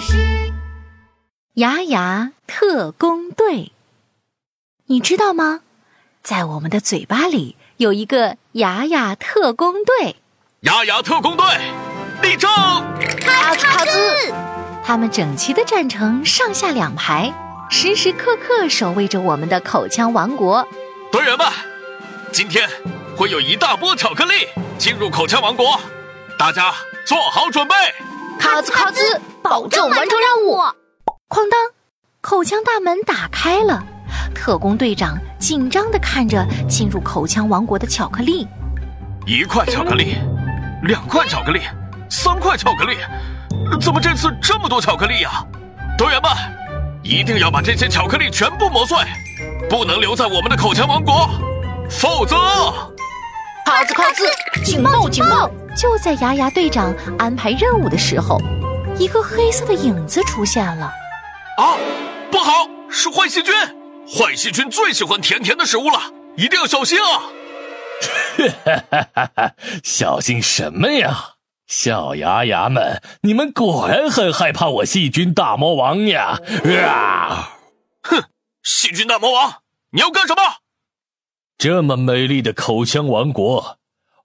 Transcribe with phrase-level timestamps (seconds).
[0.00, 0.52] 士。
[1.54, 3.72] 牙牙特工队，
[4.86, 5.60] 你知道吗？
[6.22, 10.16] 在我们的嘴巴里有一个牙牙特工队。
[10.60, 11.46] 牙牙特工队，
[12.22, 12.50] 立正！
[13.20, 14.34] 卡兹卡兹，
[14.84, 17.32] 他们整齐的站成上下两排，
[17.70, 20.66] 时时刻刻守卫着我们的口腔王国。
[21.10, 21.46] 队员们，
[22.32, 22.68] 今天
[23.16, 25.80] 会有一大波巧克力进入口腔王国，
[26.38, 26.74] 大家
[27.04, 27.74] 做好准备。
[28.38, 30.56] 卡兹卡兹，保证完成任务。
[31.28, 31.58] 哐当，
[32.20, 33.82] 口腔大门打开了，
[34.34, 38.46] 特工队长紧张地看着进入口腔王国的巧克力。
[39.26, 40.16] 一块巧克力，
[40.84, 41.60] 两块巧克力，
[42.08, 42.96] 三块巧克力，
[43.80, 45.44] 怎么这次这么多巧克力呀？
[45.98, 46.30] 队员们，
[47.02, 48.96] 一定要把这些巧克力全部磨碎，
[49.68, 51.28] 不能留在我们的口腔王国，
[51.90, 52.36] 否则……
[53.66, 54.24] 卡兹卡兹，
[54.64, 55.50] 警报警报！
[55.76, 58.40] 就在牙牙队长安排任务的时候，
[58.98, 60.86] 一个黑色的影子出现了。
[61.56, 61.76] 啊，
[62.32, 63.54] 不好，是坏细菌！
[64.06, 67.30] 坏细菌最喜欢甜甜的食物了，一定要小心啊！
[68.36, 69.54] 哈哈哈哈！
[69.84, 71.34] 小心什么呀？
[71.66, 76.40] 小牙牙们，你们果然很害怕我细菌大魔王呀！
[76.86, 77.58] 啊！
[78.02, 78.24] 哼，
[78.62, 80.42] 细菌大魔王，你要干什么？
[81.56, 83.78] 这么美丽的口腔王国。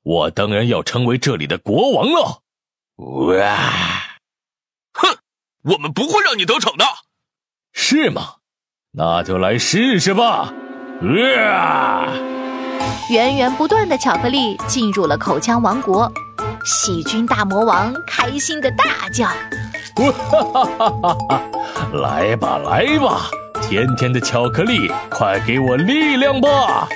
[0.04, 2.42] 我当然要成为这里的国王了！
[2.98, 4.13] 哇！
[5.64, 6.86] 哼，我们不会让你得逞的，
[7.74, 8.36] 是吗？
[8.96, 10.54] 那就来试试吧！
[11.40, 12.14] 啊！
[13.10, 16.12] 源源不断的巧克力进入了口腔王国，
[16.64, 19.28] 细菌大魔王开心的大叫
[19.98, 21.42] ：“哈哈哈哈哈！
[21.94, 23.30] 来吧，来吧，
[23.62, 26.88] 甜甜的巧克力，快给我力量吧！”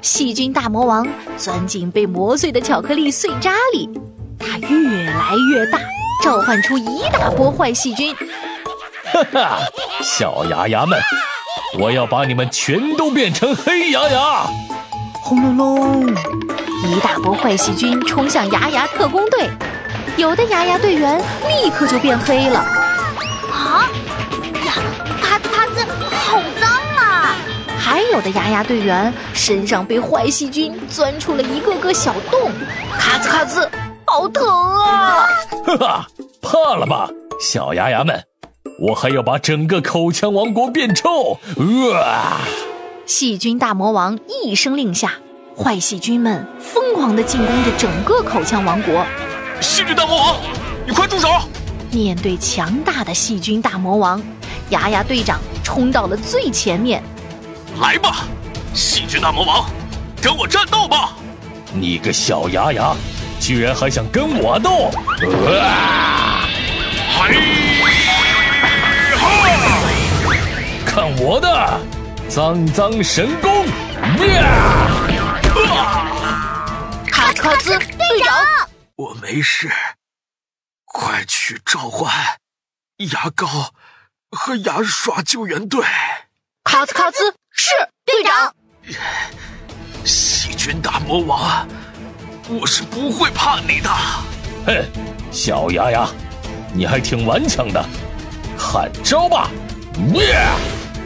[0.00, 3.90] 细菌大魔王钻进被磨碎的巧克力碎渣里，
[4.38, 5.78] 它越来越大，
[6.20, 8.14] 召唤出一大波坏细菌。
[9.12, 9.58] 哈哈，
[10.02, 11.00] 小牙牙们，
[11.78, 14.46] 我要把你们全都变成黑牙牙！
[15.22, 16.14] 轰隆隆，
[16.84, 19.50] 一大波坏细菌冲向牙牙特工队，
[20.16, 21.18] 有的牙牙队员
[21.48, 22.58] 立刻就变黑了。
[22.58, 23.88] 啊
[24.64, 24.72] 呀，
[25.22, 25.84] 咔兹咔兹，
[26.14, 27.34] 好脏啊！
[27.78, 32.52] 还有的牙牙队员身上被坏细菌钻出了一个个小洞，
[32.98, 33.68] 咔兹咔兹，
[34.10, 35.24] 好疼啊！
[35.64, 36.06] 哈哈，
[36.42, 37.08] 怕了吧，
[37.40, 38.24] 小牙牙们！
[38.80, 41.38] 我还要把整个口腔王国变臭！
[41.94, 42.40] 啊！
[43.06, 45.12] 细菌大魔王一声令下，
[45.56, 49.06] 坏细菌们疯狂地进攻着整个口腔王国。
[49.60, 50.36] 细菌大魔王，
[50.84, 51.28] 你快住手！
[51.92, 54.20] 面对强大的细菌大魔王，
[54.70, 57.00] 牙牙队长冲到了最前面。
[57.80, 58.26] 来吧，
[58.74, 59.70] 细菌大魔王，
[60.20, 61.12] 跟我战斗吧！
[61.72, 62.92] 你个小牙牙，
[63.40, 64.90] 居然还想跟我斗！
[65.58, 66.46] 啊！
[67.16, 67.34] 嘿
[69.16, 69.24] 哈！
[70.86, 71.80] 看我的
[72.28, 73.66] 脏脏神功！
[77.10, 79.70] 卡兹卡兹队长，我没事，
[80.84, 82.12] 快去召唤
[82.98, 83.72] 牙膏
[84.30, 85.82] 和牙刷救援队！
[86.62, 87.34] 卡兹卡兹。
[87.52, 87.72] 是
[88.04, 88.54] 队长，
[90.04, 91.66] 细菌大魔王，
[92.50, 93.88] 我是不会怕你的。
[94.66, 94.84] 哼，
[95.30, 96.08] 小牙牙，
[96.74, 97.84] 你还挺顽强的，
[98.58, 99.48] 喊招吧！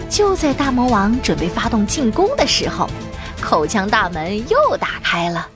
[0.09, 2.89] 就在大魔王准备发动进攻的时候，
[3.43, 5.49] 口腔大门又打开了，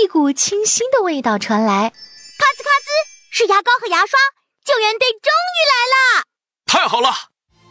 [0.00, 1.90] 一股清新的味道传来。
[1.90, 2.90] 咔兹咔兹，
[3.32, 4.18] 是牙膏和牙刷，
[4.64, 6.24] 救援队终于来了！
[6.66, 7.10] 太好了，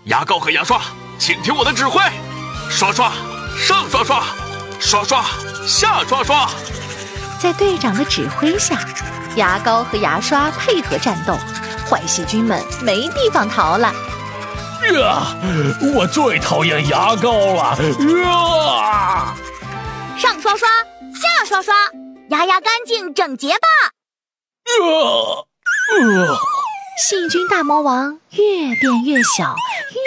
[0.06, 0.82] 牙膏和牙刷，
[1.18, 2.02] 请听我的指挥。
[2.70, 3.12] 刷刷，
[3.58, 4.24] 上刷刷，
[4.80, 5.24] 刷刷
[5.66, 6.50] 下刷刷，
[7.44, 8.80] 在队长的指挥下，
[9.36, 11.38] 牙膏和牙刷配合战斗，
[11.86, 13.94] 坏细菌们没地方逃了。
[14.94, 15.36] 呀，
[15.94, 17.78] 我最讨厌牙膏了！
[18.26, 19.36] 啊，
[20.18, 20.70] 上刷刷，
[21.14, 21.76] 下刷刷，
[22.30, 23.68] 牙牙干净整洁吧！
[24.64, 25.44] 啊，
[26.00, 26.40] 啊，
[26.98, 29.54] 细菌大魔王越变越小，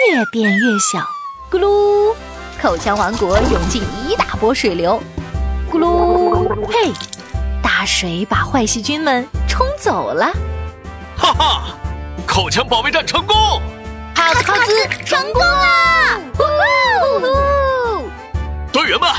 [0.09, 1.07] 越变越小，
[1.51, 2.15] 咕噜。
[2.59, 4.99] 口腔王国涌进一大波水流，
[5.71, 6.65] 咕噜！
[6.67, 7.16] 嘿，大
[7.87, 10.29] 水把坏细菌们冲走了。
[11.15, 11.63] 哈哈，
[12.27, 13.35] 口腔保卫战成功！
[14.13, 16.19] 卡兹卡兹成功啦！
[16.37, 18.09] 呜呜！
[18.73, 19.09] 队员们，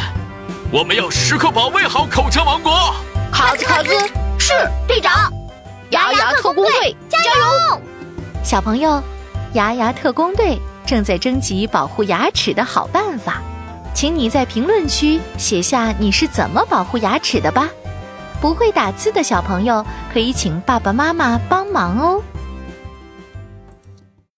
[0.71, 2.95] 我们要时刻保卫好口腔王国。
[3.33, 3.89] 卡兹卡兹
[4.39, 4.53] 是
[4.87, 5.33] 队长，
[5.91, 7.81] 牙牙特工队加油！
[8.45, 9.03] 小朋友，
[9.55, 10.61] 牙牙特工队。
[10.87, 13.43] 正在征集保护牙齿的好办法，
[13.93, 17.69] 请你在评论区写下你是怎么保护牙齿的吧。
[18.41, 22.23] 不会打字的小朋友可以请爸爸妈妈帮忙哦。